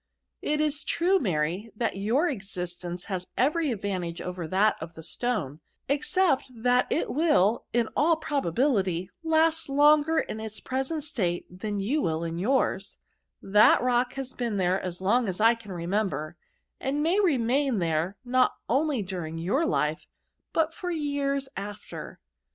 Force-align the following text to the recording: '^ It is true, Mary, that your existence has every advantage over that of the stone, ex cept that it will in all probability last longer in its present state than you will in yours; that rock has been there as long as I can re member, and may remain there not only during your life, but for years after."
'^ 0.01 0.03
It 0.41 0.59
is 0.59 0.83
true, 0.83 1.19
Mary, 1.19 1.71
that 1.75 1.95
your 1.95 2.27
existence 2.27 3.03
has 3.05 3.27
every 3.37 3.69
advantage 3.69 4.19
over 4.19 4.47
that 4.47 4.75
of 4.81 4.95
the 4.95 5.03
stone, 5.03 5.59
ex 5.87 6.09
cept 6.09 6.45
that 6.63 6.87
it 6.89 7.11
will 7.13 7.65
in 7.71 7.87
all 7.95 8.15
probability 8.15 9.11
last 9.21 9.69
longer 9.69 10.17
in 10.17 10.39
its 10.39 10.59
present 10.59 11.03
state 11.03 11.45
than 11.59 11.79
you 11.79 12.01
will 12.01 12.23
in 12.23 12.39
yours; 12.39 12.97
that 13.43 13.79
rock 13.83 14.13
has 14.13 14.33
been 14.33 14.57
there 14.57 14.81
as 14.81 15.01
long 15.01 15.29
as 15.29 15.39
I 15.39 15.53
can 15.53 15.71
re 15.71 15.85
member, 15.85 16.35
and 16.79 17.03
may 17.03 17.19
remain 17.19 17.77
there 17.77 18.17
not 18.25 18.55
only 18.67 19.03
during 19.03 19.37
your 19.37 19.67
life, 19.67 20.07
but 20.51 20.73
for 20.73 20.89
years 20.89 21.47
after." 21.55 22.19